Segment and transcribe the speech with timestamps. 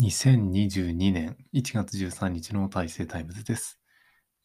[0.00, 3.78] 2022年1月13日の大成タイムズです。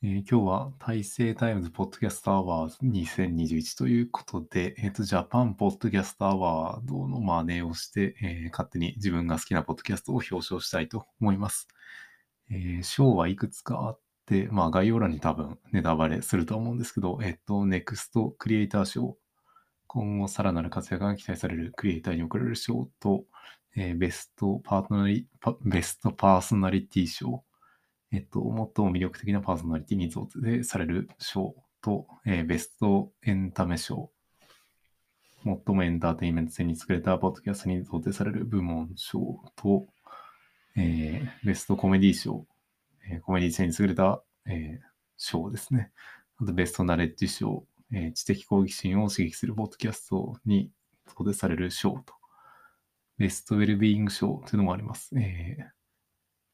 [0.04, 11.70] えー今日は大成タイムズポッドキャストアワーズ2021ということで、えっ、と、ジャパンポッドキャストアワードの真似をして、えー勝手に自分が好きなポッドキャストを表彰したいと思います。
[12.52, 19.18] えー賞はいくつかあって、まあ概要欄に多分ネタバレすると思うんですけど、えっ、と、ネクストクリエイター賞、
[19.88, 23.24] 今後さらなる活躍が期待されるクリエイターに贈られる賞と、
[23.76, 27.44] えーベストパートナリパベストパーソナリティ賞、
[28.12, 34.10] えっと、最も魅力的なパーソナリティに贈呈される賞と、えーベストエンタメ賞、
[35.44, 39.88] 最もエンターテインメント性に優れたポッドキャストに贈呈される部門賞と、
[40.76, 42.46] えーベストコメディ賞、
[43.10, 44.86] えーコメディ性に優れた、えー
[45.18, 45.92] 賞ですね。
[46.42, 50.72] あと、ベストナレッジ賞、えー知的好奇心を刺激するポッドキャストに
[51.08, 52.14] 贈呈される賞と、
[53.18, 55.18] ベストウェルビーイング賞というのもあります。
[55.18, 55.76] えー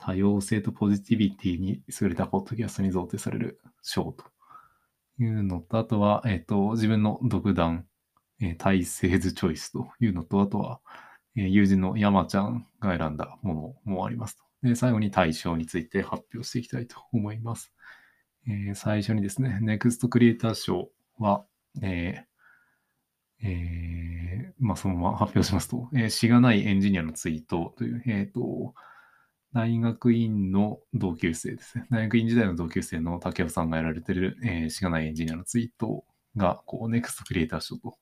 [0.04, 4.26] 多様性とポジティビティに優れたポッドキャストに贈呈される賞と
[5.20, 7.86] いうのと、あとは、えっ、と、自分の独断、
[8.42, 10.82] えー、大成図チョイスというのと、あとは、
[11.36, 14.44] えー友人の山ちゃんが選んだものもありますと。
[14.64, 17.72] で、最後に大賞について発表していきたいと思います。
[18.48, 21.46] えー最初にですね、NEXT クリエイター賞は、
[21.84, 22.31] えー
[23.44, 28.74] えーまあ、そのまま発表しますと、えーしがないエンジニアのツイートという、えっ、と、
[29.54, 31.86] 大学院の同級生ですね。
[31.90, 36.06] 大学院時代の同級生の竹尾さんがやられてる、えーしがないエンジニアのツイート
[36.38, 37.98] が、こう、ネクストクリエイター賞と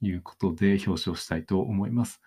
[0.00, 2.20] いうことで表彰したいと思います。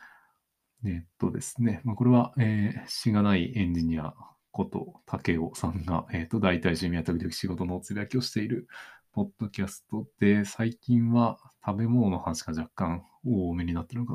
[0.85, 4.13] えっとですね、まあ、これは、えーしがないエンジニア
[4.51, 8.67] こと竹尾さんが、えっと、大体趣味や時々仕事のつぶやきをしている
[9.13, 14.13] ポッドキャストで、最近は食べ物の話が若干多めになってるのか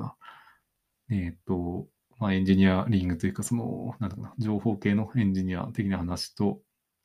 [1.11, 1.17] な。
[1.17, 1.87] えっと、
[2.19, 6.61] まあ、エンジニアリングというか、その、なんだかな、情報系のエンジニア的な話と、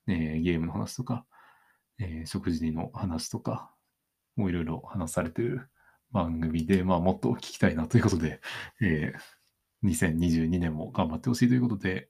[0.08, 1.26] えーゲームの話とか、
[2.00, 3.72] えー食事の話とか、
[4.38, 5.68] もういろいろ話されてる
[6.12, 8.40] 番組で、まあ、もっと聞きたいなということで、
[8.82, 9.38] えー
[9.84, 12.10] 2022年も頑張ってほしいということで、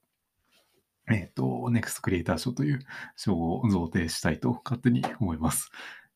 [1.09, 2.79] えっ、と、ネクストクリエイター賞という
[3.15, 5.69] 賞を贈呈したいと勝手に思います。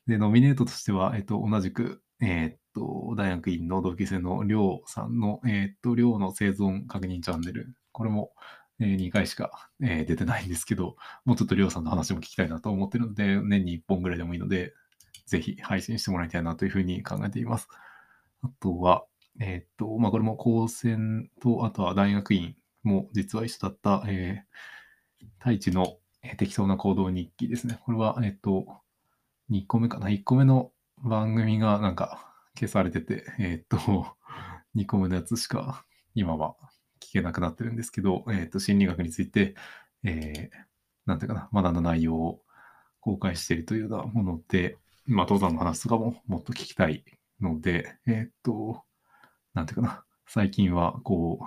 [0.08, 8.32] で、ノミネートとしては、えっ、と、同じく、えっ、と、大学院の同級生のりょうさんの、えっ、と、りょうの生存確認チャンネル、これも、
[8.80, 10.96] え2回しか、えー出てないんですけど、
[11.26, 14.74] もうちょっとりょうさんの話も聞きたいなと思ってるので、年に1本ぐらいでもいいので、
[15.26, 17.68] ぜひ配信してもらいたいなというふうに考えています。
[18.44, 19.06] あとは、
[19.40, 25.98] えっと、まあ、これも高専と、あとは大学院も実は一緒だった、えー、太一の、
[26.38, 27.80] 適当な行動日記ですね。
[27.84, 28.82] これは、えっと、
[29.50, 30.72] 2個目かな？1個目の
[31.04, 34.16] 番組がなんか消されてて、えーっと、
[34.76, 35.86] 2個目のやつしか
[36.16, 36.56] 今は
[37.00, 39.56] 聞けなくなってるんですけど、えーっと、心理学について、
[40.04, 40.72] えー
[41.08, 42.42] なんていうかな、学んだ内容を
[43.02, 47.04] 公開しているというようなもので、まあ、登山の話とかももっと聞きたい
[47.42, 48.84] ので、えーっと、
[49.54, 51.46] なんていうかな、最近はこう、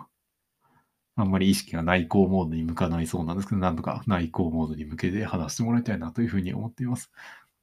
[1.16, 7.12] あんまり意識が内向モードに向かないそうなんですけど、なんとか内向モードに向けて話してもらいたいなというふうに思っています。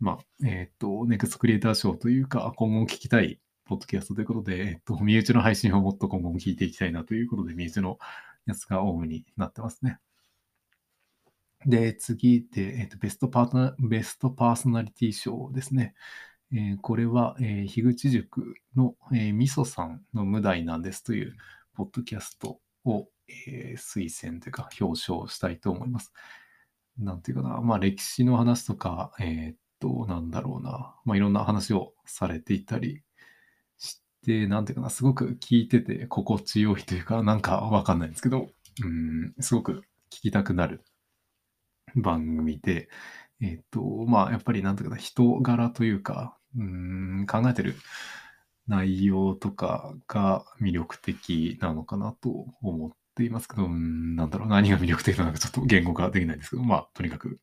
[0.02, 8.00] まあ、えっ、と、ネクストクリエイター賞というか、今後も聞きたいポッドキャストということで、えっ、と、身内の配信をもっと今後も聞いていきたいなということで、身内の
[8.48, 10.00] やつがオウムになってますね。
[11.68, 15.94] で、次で、えっ、と、ベストパートナ、ベストパーソナリティ賞ですね。
[16.52, 21.36] えーこれは、えー樋口塾の、えーみそさんの無題なんですという、
[21.74, 26.12] ポッドキャストを、えー推薦というか表彰したいと思います。
[26.98, 33.02] なんていうかな、まあ歴史の話とか、えーっと、なんだろうな、まあいろんな話をされていたり
[33.78, 38.48] して、なんていうかな、すごく聞いてて心地よいというか、なんかわかんないんですけど、
[38.84, 40.84] うん、すごく聞きたくなる
[41.96, 42.90] 番組で、
[43.42, 47.76] えーと、まあやっぱりなんていうかな、人柄というか、うん、考えてる
[48.68, 57.40] 内容とかが魅力的なのかなと思っていますけど、うんなんだろう、何が魅力的なのかちょっと言語化できないんですけど、まあ、とにかく、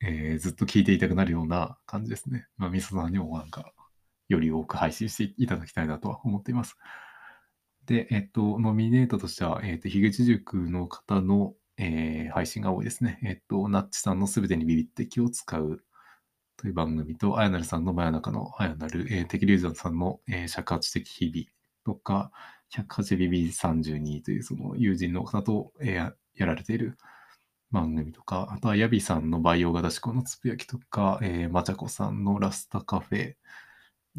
[0.00, 2.46] えーずっと聞いていたくなるような感じですね。
[2.56, 3.72] まあ、みそさんにもなんか、
[4.28, 6.76] より多く配信していただきたいなとは思っています。
[7.86, 13.18] で、えっと、ノミネートとしては、えっと、樋口塾の方の、えー配信が多いですね。
[13.24, 15.82] えっと、ナッチさんのすべてにビビって気を使う
[16.56, 21.46] という番組と、あやなるさんの真夜中のあやなる、えー、テキリュージョンさんの、えー尺八的日々
[21.84, 22.30] とか、
[22.74, 26.96] 108BB32 というその友人の方と、えーやられている
[27.70, 33.34] 番組とか、あとはヤビさんのバイオガダシコのつぶやきとか、えー、マチャコさんのラスタカフェ、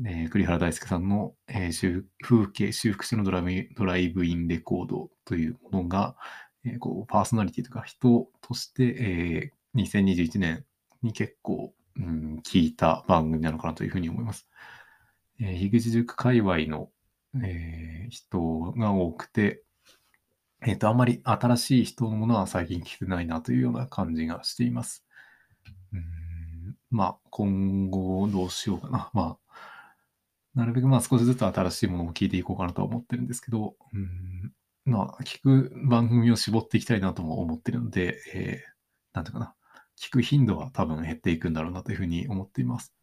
[0.06, 6.16] えー栗原大輔さんの、えー風景修復師のドライブドライブインレコードというものが、
[6.64, 10.66] えーこうパーソナリティとか人として、えー2021年
[11.04, 14.48] に結構、うん、聞いた番組なのかなというふうに思います。
[15.40, 16.90] えー、樋口塾界隈の、
[17.44, 19.64] えー人が多くて、
[20.66, 25.06] えっ、と、あんまり新しい人のものは最近聞いてないなというような感じがしています。
[25.94, 29.10] うんまあ、今後どうしようかな。
[29.14, 29.54] まあ、
[30.56, 34.52] なるべくまあ少しずつ新しいものを聞いていこうかなとは思ってるんですけど、うん
[34.86, 38.80] まあ、聞く番組を絞っていきたいなとも思ってるので、えー
[39.14, 39.56] なんていうかな。
[40.00, 42.94] 聞く頻度は多分減っていくんだろうなというふうに思っています。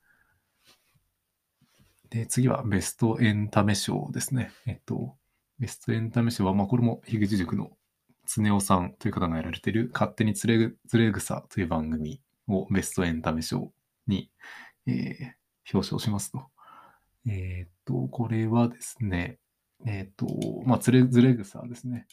[2.10, 4.50] で、次はベストエンタメ賞ですね。
[4.66, 5.16] えっと、
[5.58, 7.70] ベストエンタメ賞は、まあ、これも樋口塾の
[8.26, 13.72] 常雄さんという方がやられている、勝手につれずれ草という番組をベストエンタメ賞
[14.06, 14.30] に、
[14.86, 16.44] えー表彰しますと。
[17.26, 19.38] えーっと、これはですね、
[19.84, 20.26] えーっと、
[20.64, 22.06] まあ、つれずれ草ですね。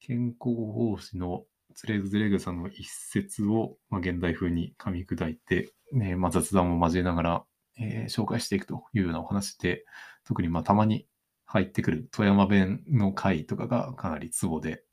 [0.00, 1.44] 健康奉仕の
[1.74, 7.44] つれずれ草の一節を、まあ、現代風に噛み砕いて、ねまあ、雑談を交えながら、
[7.80, 9.84] えー紹介していくというようなお話で、
[10.24, 11.06] 特にまあたまに
[11.48, 14.84] 入ってくる富山弁の回とかがかなりツボで、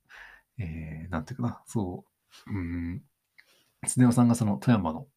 [0.60, 2.06] えーなんていうかな、そ
[2.48, 3.04] う、うん、
[3.96, 5.08] 常雄さんがその富山の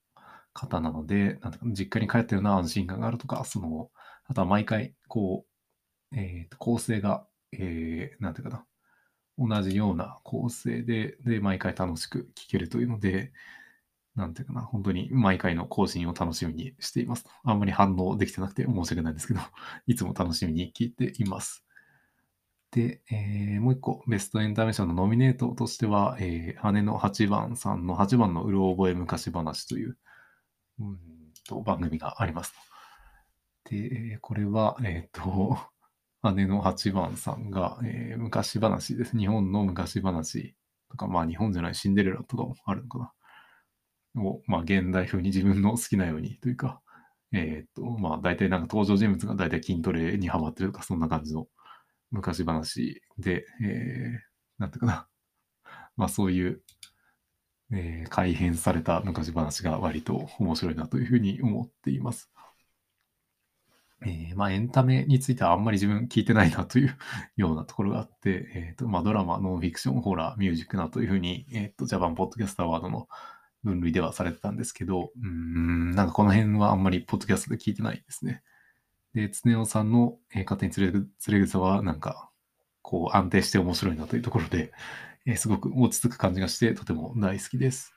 [0.54, 3.90] 方なので、なんていうか実家に帰ったような安心感があるとか、その、
[4.26, 5.46] あとは毎回、こ
[6.12, 8.66] う、えーと構成が、えーなんていうか
[9.38, 13.32] な、同じような構成で、で、毎回楽しく聞けるというので、
[14.18, 17.24] なんていうかな、本当に毎回の更新を楽しみにしています。
[17.44, 19.40] あんまり反応できてなくて申し訳ないんですけど、
[19.86, 21.64] いつも楽しみに聞いています。
[22.72, 29.96] で、えーもう一個、ベストエンタメ賞のノミネートとしては、えー姉の8番さんの8番のうろ覚え昔話という、
[30.80, 30.98] うん
[31.46, 32.54] と番組があります。
[33.70, 35.56] で、これは、えっ、と、
[36.34, 39.16] 姉の8番さんが、えー昔話です。
[39.16, 40.56] 日本の昔話
[40.90, 43.12] とか、まあ日本じゃないシンデレラとかもあるのかな。
[44.16, 46.80] を、まあ現代風に自分の好きなようにというか、
[47.32, 51.46] えっ、と、まあ大体なんか登場人物が大体筋トレにハマってるとか、そんな感じの
[52.10, 55.08] 昔話で、えー、なんていうかな。
[55.96, 56.62] まあそういう、
[57.72, 62.30] えー改変された昔話が割と面白いなというふうに思っています。
[64.02, 66.96] えーまあエンタメについてはあんまり自分聞いてないなという
[67.36, 73.08] ようなところがあって、えっ、と、まあドラマ、ノンフィクション、ホラー、ミュージックなというふうに、えっ、と、ジャパンポッドキャストアワードの
[73.68, 78.42] 分類ではされてたんですけど、うーん、なんかこの辺はあんまりポッドキャストで聞いてないですね。
[79.14, 82.30] で、常雄さんの、えー勝手につれぐつれ草はなんか、
[82.82, 84.72] こう安定して面白いなというところで、
[85.26, 87.94] えーすごく落ち着く感じがしてとても大好きです。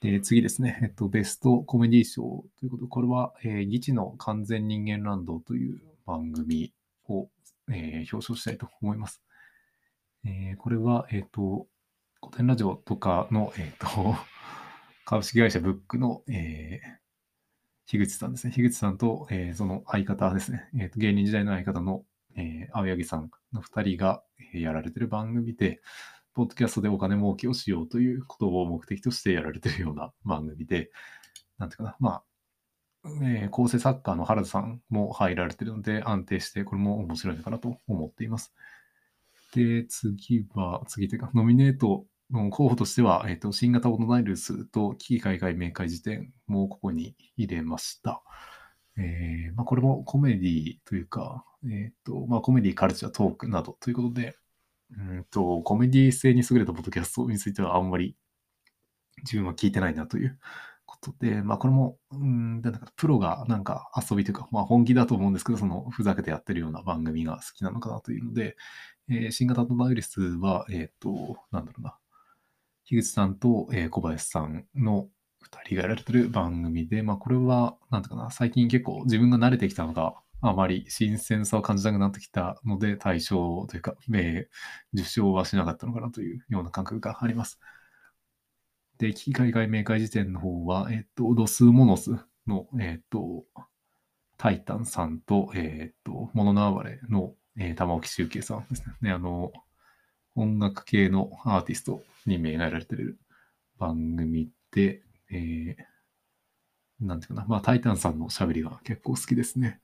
[0.00, 0.78] で、次ですね。
[0.82, 6.72] えっと、ベストコメディ賞ということで、これは、えー、議事の完全人間ランドという番組
[7.08, 7.28] を、
[7.70, 9.22] えー表彰したいと思います。
[10.24, 11.66] えーこれは、えっ、と、
[12.20, 13.86] 古典ラジオとかの、えっ、と、
[15.04, 16.98] 株式会社ブックの、えー
[17.90, 18.52] 樋口さんですね。
[18.52, 20.68] 樋口さんと、えーその相方ですね。
[20.74, 22.04] えーと芸人時代の相方の、
[22.36, 24.22] えー青柳さんの二人が、
[24.54, 25.80] えーやられてる番組で、
[26.34, 30.90] ポッドキャストでお金儲けをしようということを目的としてやられてるような番組で、
[31.56, 32.10] なんていうかな、ま
[33.04, 38.52] あ、えー構成作家の原田さんも入られてるので、安定してこれも面白いのかなと思っています。
[39.54, 48.22] で、次は、次というか、ノミネートの候補としては、えっ、と、新型オトナイルスと危機海外明快辞典もここに入れました。
[48.96, 54.36] えーまあ、これもコメディというか、えっ、と、まあ、コメディ、カルチャー、トークなどということで、
[54.90, 58.16] うんと、コメディ性に優れたポッドキャストについてはあんまり
[59.24, 60.38] 自分は聞いてないなという
[60.86, 68.56] ことで、まあ、これも、うん、なんかプロがなんか遊びというか、まあ、本気だと思うんですけど、そのふざけてやってるような番組が好きなのかなというので、
[69.10, 71.96] えー新型コロナウイルスは、えっ、と、なんだろうな、
[72.88, 75.08] 樋口さんと、えー小林さんの
[75.40, 87.60] 二人がやられてる番組で、まあ、これは、なんていうかな、最近結構自分が慣れてきたのが、あまり新鮮さを感じなくなってきたので、対象というか、えー受賞はしなかったのかなというような感覚があります。
[88.96, 92.12] で、危機海外明快辞典の方は、えっ、と、ドスモノス
[92.46, 93.44] の、えっ、と、
[94.38, 98.94] タイタンさんと、えっ、と、モノの暴れの、えー玉置周慶さんですね。
[99.02, 99.52] ね、あの、
[100.38, 103.18] 音楽系のアーティストに名がられてる
[103.78, 105.88] 番組で、えー
[107.00, 109.80] なんていうかな、まあ、タイタンさんの喋りが結構好きですね。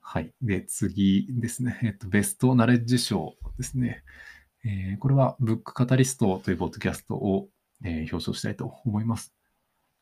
[0.00, 0.32] はい。
[0.42, 1.78] で、次ですね。
[1.84, 4.02] えっと、ベストナレッジ賞ですね。
[4.64, 7.48] えーこれは、ブックカタリストというポッドキャストを、
[7.84, 9.32] えー表彰したいと思います。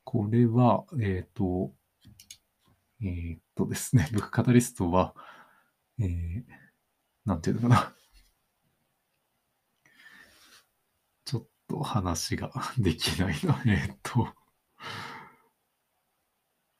[0.04, 1.70] これは、えっ、と、
[3.02, 5.14] えっ、とですね、ブックカタリストは、
[6.00, 6.42] えー
[7.26, 7.92] なんていうのかな。
[11.68, 13.62] と話が できないな。
[13.66, 14.28] えっと、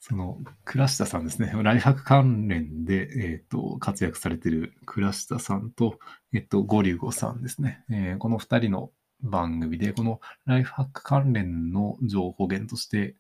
[0.01, 1.51] その、倉下さんですね。
[1.63, 5.99] ライフハック関連で、えっ、と、活躍されている倉下さんと、
[6.33, 7.85] えっ、と、ゴリュゴさんですね。
[7.89, 13.17] えー、この二人の番組で、このライフハック関連の情報源として、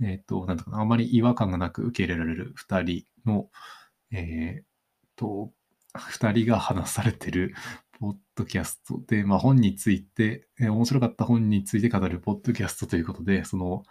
[0.00, 3.48] えっ、と、なんとかな、あまり違和感がなく受け入れられる二人の、
[4.10, 4.66] えっ、
[5.14, 5.52] と、
[5.96, 7.54] 二人が話されてる
[7.98, 13.84] ポッドキャストで、まあ、本について、えー、面白かった本について語るポッドキャストということで、その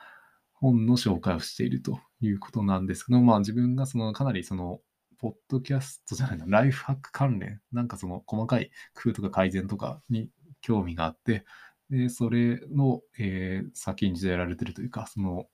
[0.53, 4.79] 本の紹介をしているということなんですけど、まあ自分がそのかなりその、
[5.17, 10.29] ポッドキャストじゃないな、ライフハック関連、なんかその細かい工夫とか改善とかに
[10.61, 11.45] 興味があって、
[11.89, 15.45] で、それの、えー、先んじでやられてるというか、その、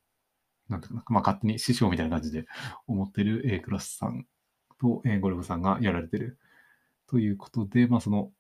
[0.68, 2.46] なんていうかな、まあ勝手に師匠みたいな感じで
[2.88, 4.26] 思ってる、えー、クラスさん
[4.80, 6.38] と、えー、ゴルフさんがやられてる
[7.08, 8.32] ということで、まあその、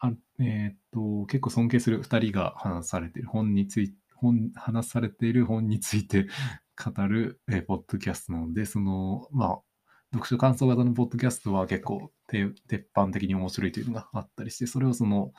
[0.00, 6.26] あえっ、と、結構尊敬する2人が話されている本について、本、話されている本について
[6.76, 9.60] 語る、えー、ポッドキャストなので、その、まあ、
[10.12, 15.32] 読書感想型のポッドキャストは結構鉄板的に面白いというのがあったりして、それをその、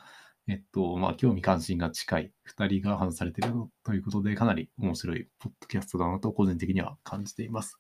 [0.48, 3.54] えっと、まあ、興味関心が近い2人が話されている
[3.84, 7.80] ということで、かなり面白いポッドキャストだなと個人的には感じています。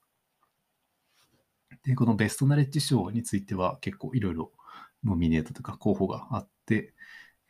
[1.84, 4.52] で、このベストナレッジ賞については結構いろいろ
[5.04, 6.94] ノミネートとか候補があってて、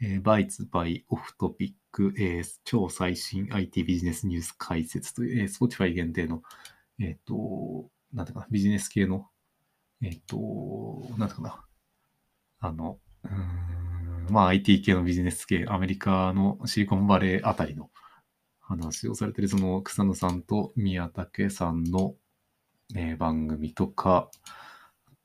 [0.01, 6.41] えー、バイツバイオフトピック、えー、超最新 IT ビジネスニュース解説という、えー、Spotify 限定の、
[6.99, 9.27] えっ、ー、と、なんていうかな、ビジネス系の、
[10.01, 10.37] えっ、ー、と、
[11.17, 11.65] なんていうかな、
[12.61, 17.91] あの、うん、まあ IT 系のビジネス系、アメリカのシリコンバレーあたりの
[18.59, 22.15] 話をされてる、その草野さんと宮武さんの、
[22.95, 24.31] えー、番組とか、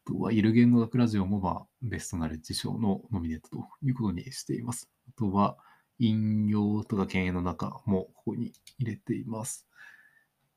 [0.07, 4.89] とは、イル言語学ラジオも、まあ、ベストナレッジ賞のノミネートということにしています。
[5.09, 5.59] あとは、
[5.99, 9.67] 引用とか経営の中もここに入れています。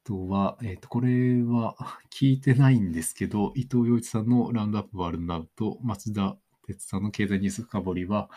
[0.06, 1.76] あとは、えっ、ー、と、これは
[2.12, 6.38] 聞いてないんですけど、伊藤洋一さんのラウンドアップワールドナウと町田
[6.68, 8.30] 哲さんの経済ニュース深掘りは、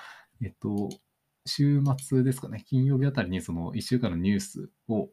[0.42, 0.88] えっ、ー、と、
[1.44, 5.10] 週末ですかね、金曜日あたりにその1週間のニュースを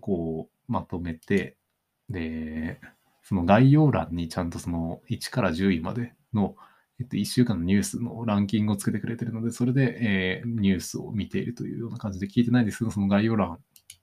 [0.00, 1.56] こうまとめて、
[2.08, 2.80] で、
[3.28, 6.54] その概要欄にちゃんとその1から10位までの、
[7.00, 13.58] えっと、1週間のニュースのランキングをつけてくれてるので、それで、えー、ニュースを見ているというような感じで聞いてないんですけど、その概要欄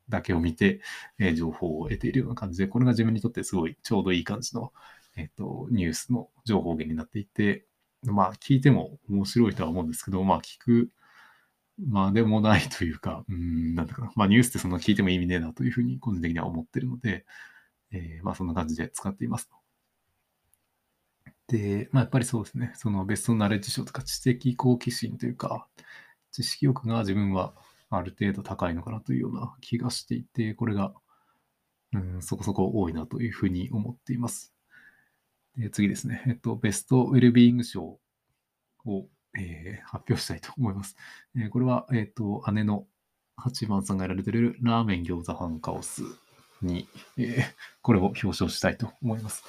[0.09, 0.81] だけを見て、
[1.19, 4.73] えー、情報を得ているような感じで、これが自分にとってすごいちょうどいい感じの、
[5.15, 7.65] えっと、ニュースの情報源になっていて、
[8.03, 10.89] まあ聞いても面白いとは思うんですけど、まあ聞く
[11.81, 14.11] まあでもないというか、うん、なんだかな。
[14.15, 17.25] まあニュースってそんな聞いても意味ねえなというふうに個人的には思ってるので、
[17.93, 19.49] えー、まあそんな感じで使っています
[21.47, 25.67] で、まあやっぱりそうですね、そのベストナレッジ賞とか知的好奇心というか、
[26.31, 27.53] 知識欲が自分は
[27.89, 30.93] ある程度高いのかなというような気がしていて、これが、
[31.93, 34.53] うん、そこそこ多いなというふうに思っています。
[35.55, 37.99] で次ですね、えっと、ベストウェルビーイング賞
[38.85, 39.07] を、
[39.37, 40.95] えー、発表したいと思います。
[41.35, 42.87] えー、これは、えっ、と、姉の
[43.35, 46.03] 八番さんがやられているラーメン餃子ファンカオス
[46.63, 47.45] に、え、
[47.81, 49.43] これを表彰したいと思います。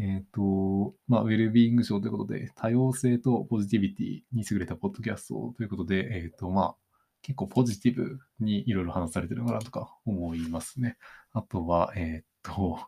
[0.00, 6.76] えっ、ー、と、まあ、ウェルビーイング賞ということで、多様性とポジティビティに優れたポッドキャストということで、えっ、ー、と、まあ、
[7.22, 10.96] 結構ポジティブにいろいろ話されてるのかなとか思いますね。
[11.32, 12.78] あとは、えっ、ー、と、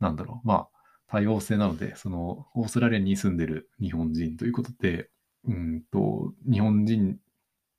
[0.00, 0.68] なんだろう、まあ、
[1.06, 5.08] 多様性なので、その、オーストラリアに住んでる日本人ということで、
[5.44, 7.18] うんと、日本人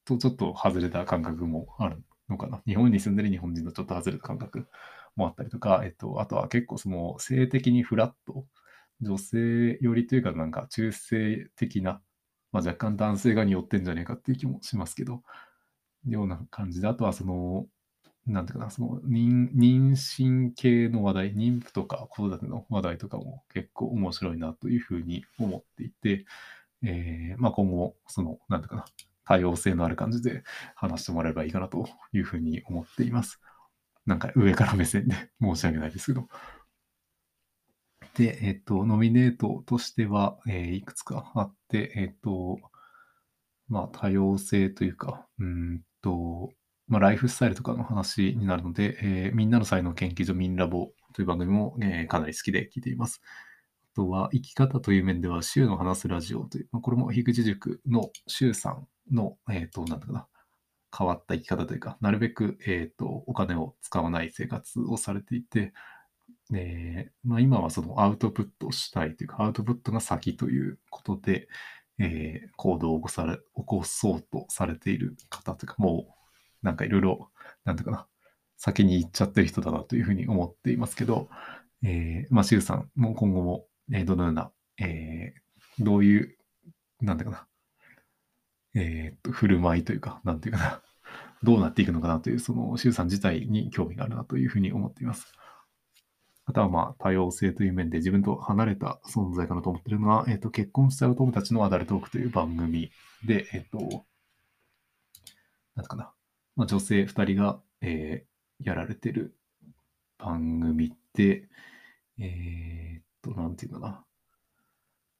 [0.05, 2.61] とちょっと外れた感覚もあるのかな。
[2.65, 4.67] 日本に住んでる日本人とちょっと外れた感覚
[5.19, 8.45] もあったりとか、えっと、あとは結構その性的にフラット、
[9.01, 12.01] 女性寄りというかなんか中性的な、
[12.51, 15.21] まあ、若干男性側に寄ってんじゃねえかっていう気もしますけど、
[16.07, 17.67] ような感じで、あとはその、
[18.25, 26.25] なんていうかな、その妊妊娠系の話題、妊婦とか子育ての話題とかも結構面白いなというふうに思っていて、
[26.83, 28.85] えー、まあ今後、その、なんていうかな、
[29.25, 30.43] 多様性のある感じで
[30.75, 33.39] 話してもらえばいいかなというふうに思っています。
[34.09, 36.27] なんか上から目線で 申し訳ないですけど。
[38.15, 42.59] で、えっと、ノミネートとしては、えー、いくつかあって、えっと、
[43.67, 46.51] まあ、多様性というか、うんと、
[46.87, 53.21] まあ、ライフスタイルとかの話になるので、えー、みんなの才能研究所ミンラボという番組も、えー、かなり好きで聞いています。
[53.93, 60.27] あとは、生き方という面では、週の話すラジオという、まあ、これも樋口塾の週さんの、えっ、と、なんだかな、
[60.95, 65.73] 変わった生き方というか、なるべく、えっ、と、お金を使わない生活をされていて、
[66.53, 71.47] えまあ、今はそのアウトプットをしたいというか、アウトプットが先ということで、
[71.99, 76.15] えー、行動を起こされ起こそうとされている方というか、も
[76.61, 77.29] なんかいろいろ、
[77.65, 78.07] なんていうかな、
[78.57, 81.29] 先に行っちゃってる人だなというふうに思っていますけど、
[81.83, 86.37] えー、まあ、シュウさんも今後も、えー、どのような、えー、どういう、
[87.01, 87.47] なんていうかな、
[88.79, 90.81] えー、っと、振る舞いというか、なんていうかな、
[91.43, 95.33] どうなっていくのかなという、その、シュウさん自体に興味があるなというふうに思っています。
[96.45, 102.91] あとはまあ多様性という面で自分と離れた存在かなと思っているのは、えっ、と、結婚したお友達のアダルトークという番組
[103.23, 104.05] で、えっ、と、
[105.75, 106.11] なんかな、
[106.55, 109.37] まあ、女性2人が、えー、やられてる
[110.17, 111.47] 番組って、
[112.17, 114.03] えっと、なんていうかな。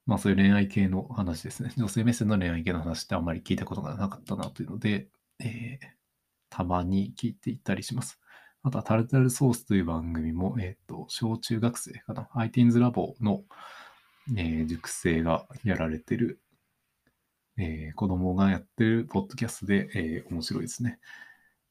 [0.06, 1.72] まあそういう恋愛系の話ですね。
[1.78, 5.08] 女性目線の恋愛系の話ってあんまり聞いたことがなかったなというので、
[5.40, 5.88] えー、
[6.50, 8.20] たまに聞いていたりします。
[8.62, 12.30] あとはタルタルソースという番組も、えっ、ー、と、小中学生かな。
[12.36, 13.44] ITINS ラボの、
[14.36, 16.42] えー、塾生がやられてる、
[17.58, 21.00] えー、子供がやってるポッドキャストで、えー、面白いですね。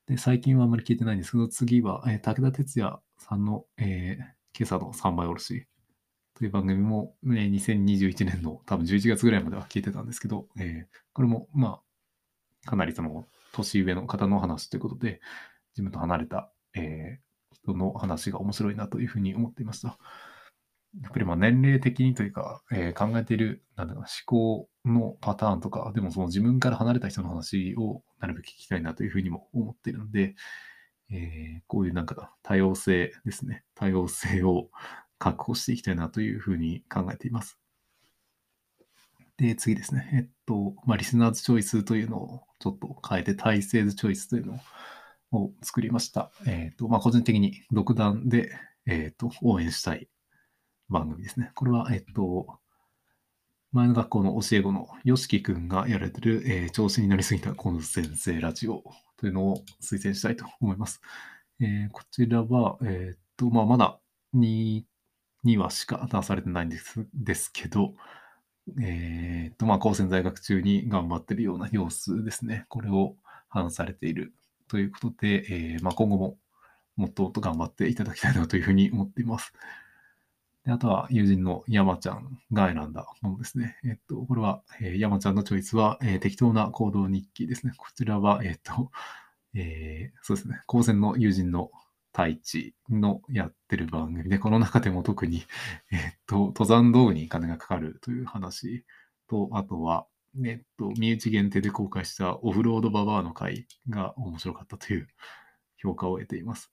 [0.06, 5.66] で、最近はあんまり聞いてないんですけど、次は、えー、武田鉄矢さんの、えー、今朝の3枚おろし
[6.38, 11.80] という番組も、えー、2021年の多分11月ぐらいまでは聞いてたんですけど、えー、これも、ま
[12.64, 15.20] あ、かなりその、年上の方の話ということで、
[15.74, 19.98] 自分と離れたえー、人の話が面白いなというふうに思っていました。
[21.02, 30.34] やっぱりまあ年齢的にというか、えー、考えているなん思考のパターンとか、でもその自分から離れた人の話をなるべく聞きたいなというふうにも思っているので、
[31.10, 33.64] えー、こういうなんか多様性ですね。
[33.74, 34.70] 多様性を
[35.18, 37.58] 確保していきたいなというふうに考えています。
[39.36, 40.10] で、次ですね。
[40.12, 44.58] えっと、まあ、リスナーズチョイスというのをちょっと変えて、体制ズチョイスというの
[45.30, 46.32] を作りました。
[46.44, 48.50] えっ、と、まあ、個人的に独断で、
[48.86, 50.08] えっ、と、応援したい
[50.88, 51.52] 番組ですね。
[51.54, 52.58] これは、えっ、と、
[53.70, 58.82] 前の学校の教え子の YOSHIKI くんがやられてる、えー、調子になりすぎたコン先生ラジオ
[59.18, 61.00] というのを推薦したいと思います。
[61.60, 64.00] えー、こちらは、えっ、と、まあ、まだ
[64.34, 64.82] 2,
[65.48, 67.94] 2話しか出されてないんですですけど、
[68.80, 72.66] えっ、と、まあ、高専在学中に頑張ってるような様子ですね。
[72.68, 73.16] これを
[73.48, 74.34] 話されている
[74.68, 76.36] ということで、えー、まあ、今後も
[76.96, 79.52] もっともっと頑張っていただきたいなというふうに思っています。
[80.64, 83.78] であとは友人の山ちゃんが選んだものですね。
[83.84, 87.72] えっと、これは、えー、山ちゃんのチョイスは、え、適当な行動日記ですね。
[87.76, 88.90] こちらは、えっと、
[89.54, 90.60] え、そうですね。
[90.66, 91.70] 高専の友人の
[92.12, 95.42] 太一のやってる番組 で、この中でも特に、
[95.92, 98.84] えっと、登山道具に金がかかるという話
[99.28, 100.06] と、あとは、
[100.44, 105.08] えっと、身内限定で公開したオフロードババアの回が面白かったという
[105.76, 106.72] 評価を得ています。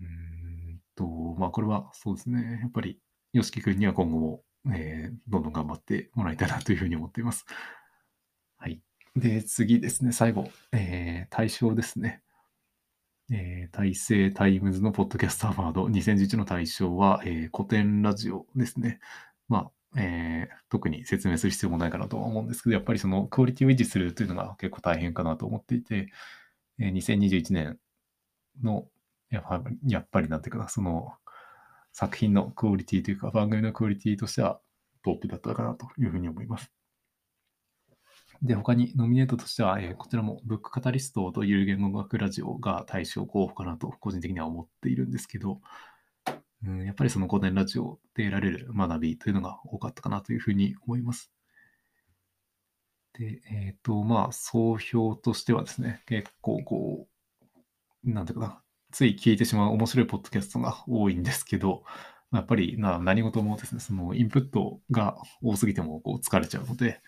[0.00, 0.36] うん
[0.96, 1.06] と、
[1.38, 2.58] まあこれはそうですね。
[2.60, 2.98] やっぱり、
[3.32, 7.46] よしき君には今後も、えー、どんどん頑張ってもらいたいなというふうに思っています。
[8.56, 8.80] はい。
[9.14, 10.12] で、次ですね。
[10.12, 12.22] 最後、えー、大賞ですね。
[13.30, 19.00] えー、大成タイムズのポッドキャストアワード2011の大賞は、えー、コテンラジオですね。
[19.48, 26.12] まあ、えー、特に説明する必要もないかなとは思うんですけど、やっぱりそのクオリティを維持するというのが結構大変かなと思っていて、
[26.78, 27.78] えー、2021年
[28.62, 28.86] の
[29.30, 29.42] や
[29.86, 31.12] やっぱりなんていうかな、その
[31.92, 34.60] 作品のクオリティというか、番組のクオリティとしては
[35.04, 36.70] トップだったかなというふうに思います。
[38.42, 45.60] で、他にノミネートとしては、えー、こちらもブックカタリストという言語学ラジオが対象候補かなと個人的には思っているんですけど、
[46.64, 51.30] うん、やっぱりその古典ラジオで得られる学びというのが多かったかなというふうに思います。
[53.18, 57.08] で、えっ、ー、と、まあ、総評としてはですね、結構こ
[58.04, 61.84] う、なんていうかな、つい聞いてしまう面白いポッドキャストが多いんですけど、
[62.32, 67.00] やっぱりな何事もですね、そのインプットが多すぎてもこう疲れちゃうので、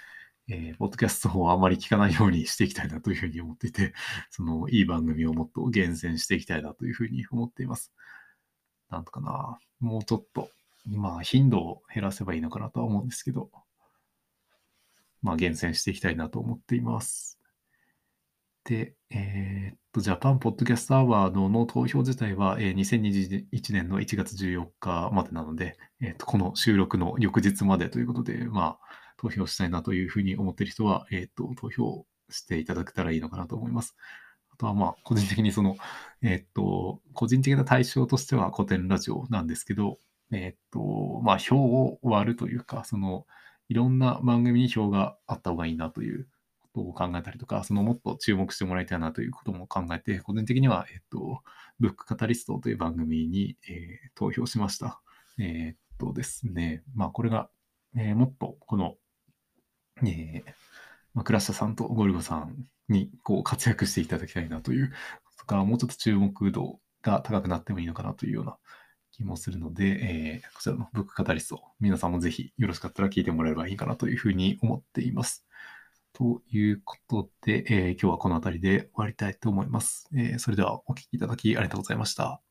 [0.51, 3.93] えー、ポッドキャストをあまり聞かないようにしていきたいなというふうに思っていて、
[4.31, 7.93] そのいい番組をもっと厳選していきたいなというふうに思っています。
[8.89, 10.51] なんとかな、もうちょっと、
[10.87, 13.51] まあ、頻度を減らせばいいのかなとは思うんですけど、
[15.21, 17.39] まあ、厳選していきたいなと思っています。
[18.65, 33.97] で、えー、っと、ジャパンポッドキャストアワードの投票自体は、えー、2021年の1月14日までなので、えー、っと、この収録の翌日までということで、まあ、投票したいなというふうに思っている人は、えっと、投票していただけたらいいのかなと思います。
[34.51, 35.77] あとは、まあ、個人的にその、
[36.23, 39.99] えっと、個人的な対象としては古典ラジオなんですけど、
[40.31, 43.27] えっと、まあ、票を割るというか、その、
[43.69, 46.29] いろんな番組に票があった方がいいなという
[46.61, 51.43] ことを考えたりとか、そのもっと注目してもらいたいなということも考えて、個人的には、えっと、
[51.81, 55.01] ブックカタリストという番組に、え、投票しました。
[55.39, 57.51] え、っとですね、まあ、これが、
[57.97, 58.95] えー、もっとこの、
[60.05, 60.69] えー
[61.15, 62.55] まあ、クラッシャーさんとゴルゴさん
[62.89, 64.93] にこう活躍していただきたいなという、
[65.37, 68.57] とか、もうちょっと注目度が高くなってもいいのかなというような
[69.11, 75.45] 気もするので、えー、こちらのブックカタリスト、皆さんもぜひよろしかったら聞いてもらえればいいかなというふうに思っています。
[76.13, 80.09] ということで、えー、今日はこの辺りで終わりたいと思います。
[80.15, 82.48] えー、それではお聴きいただきありがとうございました。